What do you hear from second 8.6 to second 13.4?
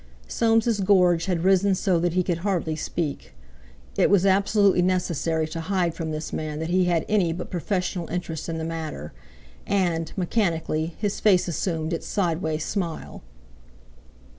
matter; and, mechanically, his face assumed its sideway smile.